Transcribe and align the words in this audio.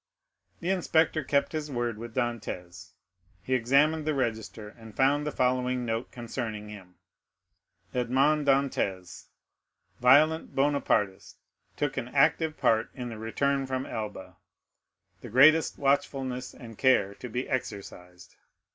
The 0.61 0.71
inspector 0.71 1.23
kept 1.23 1.51
his 1.51 1.69
word 1.69 1.99
with 1.99 2.15
Dantès; 2.15 2.93
he 3.43 3.53
examined 3.53 4.03
the 4.03 4.15
register, 4.15 4.67
and 4.69 4.97
found 4.97 5.27
the 5.27 5.31
following 5.31 5.85
note 5.85 6.11
concerning 6.11 6.69
him: 6.69 6.95
Edmond 7.93 8.47
Dantès: 8.47 9.25
Violent 9.99 10.55
Bonapartist; 10.55 11.35
took 11.77 11.97
an 11.97 12.07
active 12.07 12.57
part 12.57 12.89
in 12.95 13.09
the 13.09 13.19
return 13.19 13.67
from 13.67 13.85
Elba. 13.85 14.37
The 15.19 15.29
greatest 15.29 15.77
watchfulness 15.77 16.55
and 16.55 16.79
care 16.79 17.13
to 17.13 17.29
be 17.29 17.47
exercised. 17.47 18.37